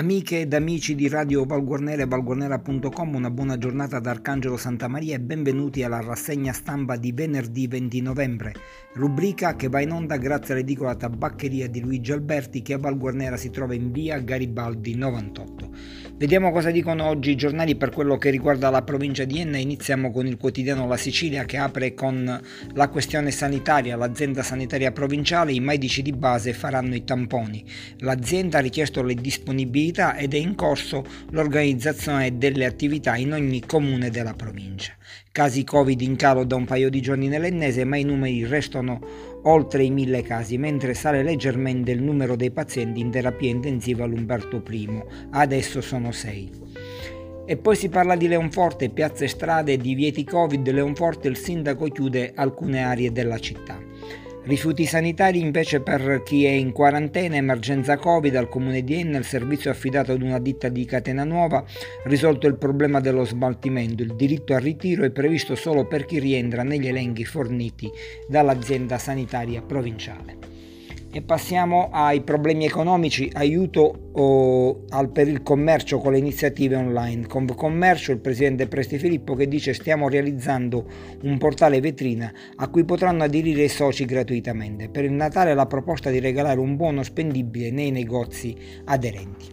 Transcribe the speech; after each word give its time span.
Amiche 0.00 0.40
ed 0.40 0.54
amici 0.54 0.94
di 0.94 1.08
Radio 1.08 1.44
Valguarnera 1.44 2.00
e 2.00 2.06
valguarnera.com, 2.06 3.14
una 3.16 3.30
buona 3.30 3.58
giornata 3.58 4.00
da 4.00 4.08
Arcangelo 4.08 4.56
Santa 4.56 4.88
Maria 4.88 5.16
e 5.16 5.20
benvenuti 5.20 5.82
alla 5.82 6.00
rassegna 6.00 6.54
stampa 6.54 6.96
di 6.96 7.12
venerdì 7.12 7.66
20 7.66 8.00
novembre, 8.00 8.54
rubrica 8.94 9.56
che 9.56 9.68
va 9.68 9.82
in 9.82 9.92
onda 9.92 10.16
grazie 10.16 10.54
all'edicola 10.54 10.94
tabaccheria 10.94 11.68
di 11.68 11.80
Luigi 11.80 12.12
Alberti 12.12 12.62
che 12.62 12.72
a 12.72 12.78
Valguarnera 12.78 13.36
si 13.36 13.50
trova 13.50 13.74
in 13.74 13.92
via 13.92 14.18
Garibaldi 14.20 14.94
98. 14.94 15.68
Vediamo 16.16 16.50
cosa 16.50 16.70
dicono 16.70 17.06
oggi 17.06 17.30
i 17.30 17.36
giornali 17.36 17.76
per 17.76 17.90
quello 17.90 18.18
che 18.18 18.28
riguarda 18.28 18.68
la 18.68 18.82
provincia 18.82 19.24
di 19.24 19.40
Enna. 19.40 19.56
Iniziamo 19.56 20.10
con 20.10 20.26
il 20.26 20.36
quotidiano 20.36 20.86
La 20.86 20.98
Sicilia 20.98 21.46
che 21.46 21.56
apre 21.56 21.94
con 21.94 22.40
la 22.74 22.88
questione 22.88 23.30
sanitaria. 23.30 23.96
L'azienda 23.96 24.42
sanitaria 24.42 24.92
provinciale, 24.92 25.52
i 25.52 25.60
medici 25.60 26.02
di 26.02 26.12
base 26.12 26.52
faranno 26.52 26.94
i 26.94 27.04
tamponi. 27.04 27.64
L'azienda 28.00 28.58
ha 28.58 28.60
richiesto 28.60 29.02
le 29.02 29.14
disponibilità 29.14 29.88
ed 29.90 30.34
è 30.34 30.36
in 30.36 30.54
corso 30.54 31.04
l'organizzazione 31.30 32.38
delle 32.38 32.64
attività 32.64 33.16
in 33.16 33.32
ogni 33.32 33.64
comune 33.66 34.10
della 34.10 34.34
provincia. 34.34 34.92
Casi 35.32 35.64
Covid 35.64 36.00
in 36.00 36.16
calo 36.16 36.44
da 36.44 36.56
un 36.56 36.64
paio 36.64 36.90
di 36.90 37.00
giorni 37.00 37.28
nell'ennese, 37.28 37.84
ma 37.84 37.96
i 37.96 38.04
numeri 38.04 38.46
restano 38.46 39.00
oltre 39.42 39.84
i 39.84 39.90
mille 39.90 40.22
casi, 40.22 40.58
mentre 40.58 40.94
sale 40.94 41.22
leggermente 41.22 41.90
il 41.90 42.02
numero 42.02 42.36
dei 42.36 42.50
pazienti 42.50 43.00
in 43.00 43.10
terapia 43.10 43.50
intensiva 43.50 44.04
all'Umberto 44.04 44.62
I, 44.68 45.02
adesso 45.30 45.80
sono 45.80 46.12
sei. 46.12 46.50
E 47.46 47.56
poi 47.56 47.74
si 47.74 47.88
parla 47.88 48.16
di 48.16 48.28
Leonforte, 48.28 48.90
piazze 48.90 49.26
strade, 49.26 49.76
divieti 49.76 50.24
Covid, 50.24 50.68
Leonforte 50.70 51.28
il 51.28 51.36
sindaco 51.36 51.86
chiude 51.86 52.32
alcune 52.34 52.82
aree 52.82 53.10
della 53.10 53.38
città. 53.38 53.78
Rifiuti 54.42 54.86
sanitari 54.86 55.38
invece 55.38 55.80
per 55.80 56.22
chi 56.24 56.44
è 56.46 56.50
in 56.50 56.72
quarantena, 56.72 57.36
emergenza 57.36 57.98
Covid 57.98 58.34
al 58.34 58.48
comune 58.48 58.82
di 58.82 58.94
Enna, 58.94 59.18
il 59.18 59.24
servizio 59.24 59.70
affidato 59.70 60.12
ad 60.12 60.22
una 60.22 60.38
ditta 60.38 60.68
di 60.68 60.84
Catena 60.86 61.24
Nuova, 61.24 61.64
risolto 62.04 62.46
il 62.46 62.56
problema 62.56 63.00
dello 63.00 63.24
smaltimento. 63.24 64.02
Il 64.02 64.16
diritto 64.16 64.54
al 64.54 64.62
ritiro 64.62 65.04
è 65.04 65.10
previsto 65.10 65.54
solo 65.54 65.86
per 65.86 66.06
chi 66.06 66.18
rientra 66.18 66.62
negli 66.62 66.88
elenchi 66.88 67.24
forniti 67.24 67.90
dall'azienda 68.26 68.98
sanitaria 68.98 69.60
provinciale. 69.60 70.59
E 71.12 71.22
passiamo 71.22 71.88
ai 71.90 72.20
problemi 72.20 72.66
economici, 72.66 73.28
aiuto 73.32 74.10
oh, 74.12 74.84
al, 74.90 75.10
per 75.10 75.26
il 75.26 75.42
commercio 75.42 75.98
con 75.98 76.12
le 76.12 76.18
iniziative 76.18 76.76
online. 76.76 77.26
Con 77.26 77.52
commercio 77.52 78.12
il 78.12 78.20
presidente 78.20 78.68
Presti 78.68 78.96
Filippo 78.96 79.34
che 79.34 79.48
dice 79.48 79.72
stiamo 79.72 80.08
realizzando 80.08 80.86
un 81.22 81.36
portale 81.36 81.80
vetrina 81.80 82.32
a 82.54 82.68
cui 82.68 82.84
potranno 82.84 83.24
aderire 83.24 83.64
i 83.64 83.68
soci 83.68 84.04
gratuitamente. 84.04 84.88
Per 84.88 85.02
il 85.02 85.10
Natale 85.10 85.52
la 85.52 85.66
proposta 85.66 86.10
di 86.10 86.20
regalare 86.20 86.60
un 86.60 86.76
buono 86.76 87.02
spendibile 87.02 87.72
nei 87.72 87.90
negozi 87.90 88.56
aderenti. 88.84 89.48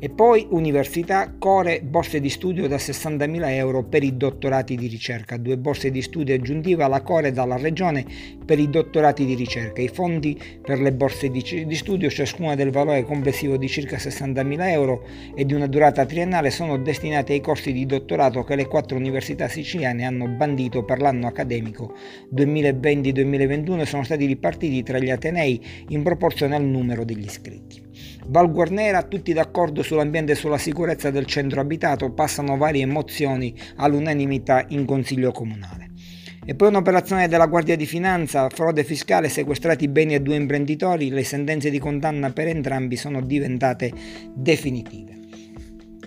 E 0.00 0.10
poi 0.10 0.46
università, 0.50 1.34
core, 1.36 1.80
borse 1.82 2.20
di 2.20 2.28
studio 2.28 2.68
da 2.68 2.76
60.000 2.76 3.50
euro 3.50 3.82
per 3.82 4.04
i 4.04 4.16
dottorati 4.16 4.76
di 4.76 4.86
ricerca, 4.86 5.36
due 5.36 5.58
borse 5.58 5.90
di 5.90 6.02
studio 6.02 6.36
aggiuntive 6.36 6.84
alla 6.84 7.02
core 7.02 7.32
dalla 7.32 7.56
regione 7.56 8.04
per 8.44 8.60
i 8.60 8.70
dottorati 8.70 9.24
di 9.24 9.34
ricerca. 9.34 9.82
I 9.82 9.88
fondi 9.88 10.40
per 10.62 10.80
le 10.80 10.92
borse 10.92 11.30
di, 11.30 11.64
di 11.66 11.74
studio, 11.74 12.08
ciascuna 12.10 12.54
del 12.54 12.70
valore 12.70 13.02
complessivo 13.02 13.56
di 13.56 13.66
circa 13.66 13.96
60.000 13.96 14.68
euro 14.68 15.04
e 15.34 15.44
di 15.44 15.54
una 15.54 15.66
durata 15.66 16.06
triennale, 16.06 16.50
sono 16.50 16.78
destinati 16.78 17.32
ai 17.32 17.40
corsi 17.40 17.72
di 17.72 17.84
dottorato 17.84 18.44
che 18.44 18.54
le 18.54 18.68
quattro 18.68 18.96
università 18.96 19.48
siciliane 19.48 20.04
hanno 20.04 20.28
bandito 20.28 20.84
per 20.84 21.00
l'anno 21.00 21.26
accademico 21.26 21.94
2020-2021 22.34 23.80
e 23.80 23.86
sono 23.86 24.04
stati 24.04 24.26
ripartiti 24.26 24.84
tra 24.84 24.98
gli 24.98 25.10
Atenei 25.10 25.60
in 25.88 26.04
proporzione 26.04 26.54
al 26.54 26.64
numero 26.64 27.04
degli 27.04 27.24
iscritti. 27.24 27.87
Val 28.26 28.50
Guarnera, 28.50 29.02
tutti 29.02 29.32
d'accordo 29.32 29.82
sull'ambiente 29.82 30.32
e 30.32 30.34
sulla 30.34 30.58
sicurezza 30.58 31.10
del 31.10 31.26
centro 31.26 31.60
abitato, 31.60 32.12
passano 32.12 32.56
varie 32.56 32.86
mozioni 32.86 33.54
all'unanimità 33.76 34.64
in 34.68 34.84
Consiglio 34.84 35.32
Comunale. 35.32 35.90
E 36.44 36.54
poi 36.54 36.68
un'operazione 36.68 37.28
della 37.28 37.46
Guardia 37.46 37.76
di 37.76 37.84
Finanza, 37.84 38.48
frode 38.48 38.82
fiscale, 38.82 39.28
sequestrati 39.28 39.86
beni 39.86 40.14
a 40.14 40.20
due 40.20 40.36
imprenditori, 40.36 41.10
le 41.10 41.24
sentenze 41.24 41.68
di 41.68 41.78
condanna 41.78 42.30
per 42.30 42.48
entrambi 42.48 42.96
sono 42.96 43.20
diventate 43.20 43.92
definitive. 44.34 45.27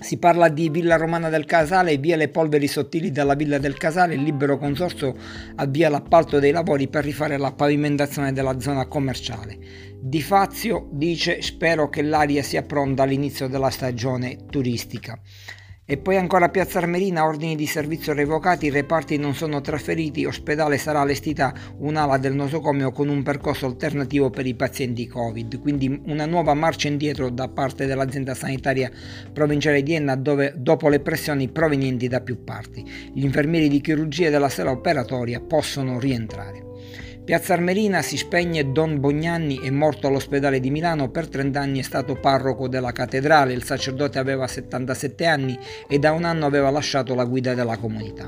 Si 0.02 0.18
parla 0.18 0.50
di 0.50 0.70
Villa 0.70 0.96
Romana 0.96 1.30
del 1.30 1.46
Casale, 1.46 1.98
via 1.98 2.16
le 2.16 2.28
polveri 2.28 2.68
sottili 2.68 3.12
dalla 3.12 3.36
Villa 3.36 3.60
del 3.60 3.78
Casale, 3.78 4.16
il 4.16 4.24
libero 4.24 4.58
consorzio 4.58 5.16
avvia 5.58 5.90
l'appalto 5.90 6.40
dei 6.40 6.52
lavori 6.52 6.88
per 6.88 7.04
rifare 7.04 7.38
la 7.38 7.52
pavimentazione 7.52 8.34
della 8.34 8.60
zona 8.60 8.88
commerciale. 8.88 9.60
Di 10.02 10.24
Fazio 10.24 10.90
dice 10.92 11.44
spero 11.44 11.88
che 11.90 12.02
l'aria 12.02 12.42
sia 12.42 12.64
pronta 12.64 13.04
all'inizio 13.04 13.48
della 13.48 13.70
stagione 13.70 14.48
turistica. 14.50 15.22
E 15.92 15.98
poi 15.98 16.16
ancora 16.16 16.48
Piazza 16.48 16.78
Armerina, 16.78 17.26
ordini 17.26 17.58
di 17.58 17.66
servizio 17.66 18.14
revocati, 18.14 18.70
reparti 18.70 19.18
non 19.18 19.36
sono 19.36 19.60
trasferiti, 19.60 20.24
ospedale 20.24 20.78
sarà 20.78 21.02
allestita 21.02 21.54
un'ala 21.80 22.18
del 22.18 22.34
nosocomio 22.34 22.94
con 22.94 23.10
un 23.10 23.22
percorso 23.24 23.66
alternativo 23.66 24.30
per 24.30 24.46
i 24.46 24.56
pazienti 24.56 25.06
Covid, 25.06 25.60
quindi 25.60 26.02
una 26.06 26.26
nuova 26.26 26.54
marcia 26.54 26.88
indietro 26.88 27.30
da 27.30 27.50
parte 27.50 27.88
dell'azienda 27.88 28.34
sanitaria 28.34 28.90
provinciale 29.34 29.84
di 29.84 29.94
Enna 29.94 30.16
dove 30.16 30.54
dopo 30.56 30.88
le 30.88 31.02
pressioni 31.02 31.50
provenienti 31.50 32.08
da 32.08 32.22
più 32.22 32.42
parti, 32.42 32.90
gli 33.14 33.26
infermieri 33.26 33.68
di 33.68 33.82
chirurgia 33.82 34.30
della 34.30 34.48
sala 34.48 34.72
operatoria 34.72 35.42
possono 35.42 36.00
rientrare. 36.00 36.71
Piazza 37.24 37.54
Armerina 37.54 38.02
si 38.02 38.18
spegne 38.18 38.72
Don 38.72 39.00
Bognanni, 39.00 39.60
è 39.60 39.70
morto 39.70 40.08
all'ospedale 40.08 40.60
di 40.60 40.72
Milano, 40.72 41.12
per 41.12 41.30
30 41.30 41.60
anni 41.60 41.78
è 41.78 41.84
stato 41.84 42.16
parroco 42.16 42.68
della 42.68 42.92
cattedrale, 42.92 43.54
il 43.54 43.64
sacerdote 43.64 44.18
aveva 44.18 44.48
77 44.48 45.28
anni 45.28 45.58
e 45.88 46.00
da 46.00 46.14
un 46.14 46.24
anno 46.24 46.48
aveva 46.48 46.72
lasciato 46.72 47.14
la 47.14 47.26
guida 47.26 47.54
della 47.54 47.78
comunità. 47.78 48.28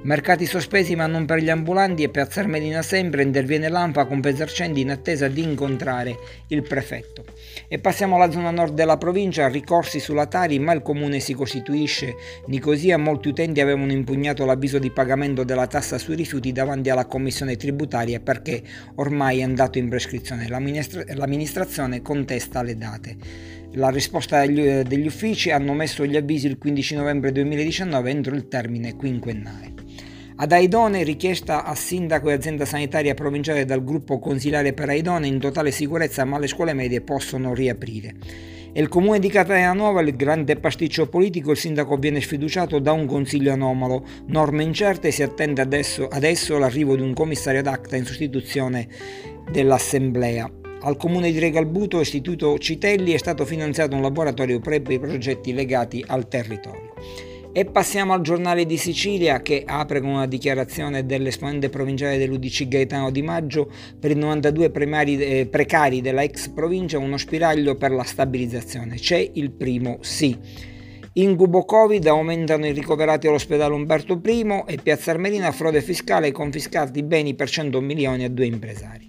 Mercati 0.00 0.46
sospesi 0.46 0.94
ma 0.94 1.08
non 1.08 1.26
per 1.26 1.40
gli 1.40 1.50
ambulanti 1.50 2.04
e 2.04 2.08
Piazza 2.08 2.38
Armerina 2.38 2.82
sempre 2.82 3.24
interviene 3.24 3.68
l'ANFA 3.68 4.04
con 4.04 4.20
Pesarcendi 4.20 4.80
in 4.80 4.92
attesa 4.92 5.26
di 5.26 5.42
incontrare 5.42 6.16
il 6.46 6.62
prefetto. 6.62 7.24
E 7.66 7.80
passiamo 7.80 8.14
alla 8.14 8.30
zona 8.30 8.52
nord 8.52 8.74
della 8.74 8.96
provincia, 8.96 9.48
ricorsi 9.48 9.98
sulla 9.98 10.26
Tari 10.26 10.60
ma 10.60 10.72
il 10.72 10.82
comune 10.82 11.18
si 11.18 11.34
costituisce. 11.34 12.14
Nicosia 12.46 12.96
molti 12.96 13.28
utenti 13.28 13.60
avevano 13.60 13.90
impugnato 13.90 14.44
l'avviso 14.44 14.78
di 14.78 14.92
pagamento 14.92 15.42
della 15.42 15.66
tassa 15.66 15.98
sui 15.98 16.14
rifiuti 16.14 16.52
davanti 16.52 16.90
alla 16.90 17.06
commissione 17.06 17.56
tributaria 17.56 18.20
perché 18.20 18.62
ormai 18.94 19.40
è 19.40 19.42
andato 19.42 19.78
in 19.78 19.88
prescrizione. 19.88 20.46
L'amministra- 20.48 21.02
l'amministrazione 21.14 22.02
contesta 22.02 22.62
le 22.62 22.76
date. 22.76 23.16
La 23.72 23.90
risposta 23.90 24.46
degli, 24.46 24.62
degli 24.82 25.06
uffici 25.06 25.50
hanno 25.50 25.74
messo 25.74 26.06
gli 26.06 26.16
avvisi 26.16 26.46
il 26.46 26.56
15 26.56 26.94
novembre 26.94 27.32
2019 27.32 28.10
entro 28.10 28.34
il 28.36 28.46
termine 28.46 28.94
quinquennale. 28.94 29.86
Ad 30.40 30.52
Aidone 30.52 31.02
richiesta 31.02 31.64
a 31.64 31.74
sindaco 31.74 32.30
e 32.30 32.32
azienda 32.32 32.64
sanitaria 32.64 33.12
provinciale 33.12 33.64
dal 33.64 33.82
gruppo 33.82 34.20
consilare 34.20 34.72
per 34.72 34.88
Aidone 34.88 35.26
in 35.26 35.40
totale 35.40 35.72
sicurezza 35.72 36.24
ma 36.24 36.38
le 36.38 36.46
scuole 36.46 36.74
medie 36.74 37.00
possono 37.00 37.54
riaprire. 37.54 38.14
E 38.72 38.80
il 38.80 38.86
comune 38.86 39.18
di 39.18 39.30
Catania 39.30 39.72
Nuova, 39.72 40.00
il 40.00 40.14
grande 40.14 40.54
pasticcio 40.54 41.08
politico, 41.08 41.50
il 41.50 41.56
sindaco 41.56 41.96
viene 41.96 42.20
sfiduciato 42.20 42.78
da 42.78 42.92
un 42.92 43.06
consiglio 43.06 43.52
anomalo, 43.52 44.06
norme 44.26 44.62
incerte 44.62 45.10
si 45.10 45.24
attende 45.24 45.60
adesso, 45.60 46.06
adesso 46.06 46.56
l'arrivo 46.56 46.94
di 46.94 47.02
un 47.02 47.14
commissario 47.14 47.60
d'acta 47.60 47.96
in 47.96 48.04
sostituzione 48.04 48.86
dell'assemblea. 49.50 50.48
Al 50.82 50.96
comune 50.96 51.32
di 51.32 51.40
Regalbuto, 51.40 52.00
istituto 52.00 52.56
Citelli, 52.58 53.10
è 53.10 53.18
stato 53.18 53.44
finanziato 53.44 53.96
un 53.96 54.02
laboratorio 54.02 54.60
per 54.60 54.80
i 54.88 55.00
progetti 55.00 55.52
legati 55.52 56.04
al 56.06 56.28
territorio. 56.28 56.87
E 57.58 57.64
passiamo 57.64 58.12
al 58.12 58.20
giornale 58.20 58.66
di 58.66 58.76
Sicilia 58.76 59.42
che 59.42 59.64
apre 59.66 60.00
con 60.00 60.10
una 60.10 60.28
dichiarazione 60.28 61.04
dell'esponente 61.04 61.68
provinciale 61.68 62.16
dell'UDC 62.16 62.68
Gaetano 62.68 63.10
Di 63.10 63.20
Maggio 63.20 63.68
per 63.98 64.12
i 64.12 64.14
92 64.14 64.70
primari, 64.70 65.18
eh, 65.18 65.46
precari 65.46 66.00
della 66.00 66.22
ex 66.22 66.50
provincia 66.50 66.98
uno 66.98 67.16
spiraglio 67.16 67.74
per 67.74 67.90
la 67.90 68.04
stabilizzazione. 68.04 68.94
C'è 68.94 69.30
il 69.32 69.50
primo 69.50 69.98
sì. 70.02 70.38
Incubo 71.14 71.64
Covid 71.64 72.06
aumentano 72.06 72.64
i 72.64 72.70
ricoverati 72.70 73.26
all'ospedale 73.26 73.74
Umberto 73.74 74.20
I 74.24 74.62
e 74.64 74.78
Piazza 74.80 75.10
Armerina 75.10 75.50
frode 75.50 75.82
fiscale 75.82 76.30
confiscati 76.30 77.02
beni 77.02 77.34
per 77.34 77.50
100 77.50 77.80
milioni 77.80 78.22
a 78.22 78.30
due 78.30 78.46
impresari. 78.46 79.07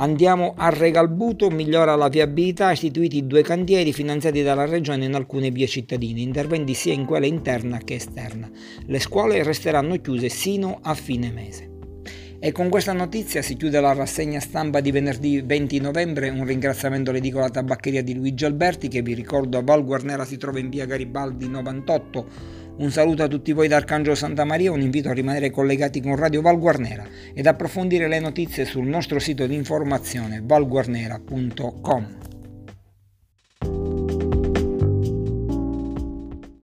Andiamo 0.00 0.54
a 0.56 0.68
Regalbuto, 0.68 1.50
migliora 1.50 1.96
la 1.96 2.08
viabilità, 2.08 2.70
istituiti 2.70 3.26
due 3.26 3.42
cantieri 3.42 3.92
finanziati 3.92 4.42
dalla 4.42 4.64
regione 4.64 5.06
in 5.06 5.14
alcune 5.14 5.50
vie 5.50 5.66
cittadine, 5.66 6.20
interventi 6.20 6.72
sia 6.72 6.92
in 6.92 7.04
quella 7.04 7.26
interna 7.26 7.78
che 7.78 7.94
esterna. 7.94 8.48
Le 8.86 9.00
scuole 9.00 9.42
resteranno 9.42 9.96
chiuse 9.96 10.28
sino 10.28 10.78
a 10.82 10.94
fine 10.94 11.32
mese. 11.32 11.77
E 12.40 12.52
con 12.52 12.68
questa 12.68 12.92
notizia 12.92 13.42
si 13.42 13.56
chiude 13.56 13.80
la 13.80 13.92
rassegna 13.92 14.38
stampa 14.38 14.80
di 14.80 14.92
venerdì 14.92 15.42
20 15.42 15.80
novembre. 15.80 16.28
Un 16.28 16.44
ringraziamento 16.44 17.10
all'edicola 17.10 17.50
tabaccheria 17.50 18.02
di 18.02 18.14
Luigi 18.14 18.44
Alberti 18.44 18.86
che 18.86 19.02
vi 19.02 19.14
ricordo 19.14 19.58
a 19.58 19.62
Val 19.62 19.84
Guarnera 19.84 20.24
si 20.24 20.36
trova 20.36 20.60
in 20.60 20.68
via 20.68 20.86
Garibaldi 20.86 21.48
98 21.48 22.66
un 22.78 22.92
saluto 22.92 23.24
a 23.24 23.26
tutti 23.26 23.52
voi 23.52 23.66
da 23.66 23.74
Arcangelo 23.74 24.14
Santa 24.14 24.44
Maria, 24.44 24.70
un 24.70 24.80
invito 24.80 25.08
a 25.08 25.12
rimanere 25.12 25.50
collegati 25.50 26.00
con 26.00 26.14
Radio 26.14 26.40
Val 26.42 26.60
Guarnera 26.60 27.04
ed 27.34 27.46
approfondire 27.46 28.06
le 28.06 28.20
notizie 28.20 28.64
sul 28.64 28.86
nostro 28.86 29.18
sito 29.18 29.44
di 29.48 29.56
informazione 29.56 30.40
valguarnera.com. 30.44 32.27